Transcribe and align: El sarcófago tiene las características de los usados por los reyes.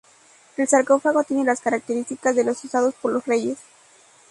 El 0.57 0.67
sarcófago 0.67 1.23
tiene 1.23 1.43
las 1.43 1.61
características 1.61 2.35
de 2.35 2.43
los 2.43 2.63
usados 2.63 2.95
por 2.95 3.11
los 3.11 3.27
reyes. 3.27 3.59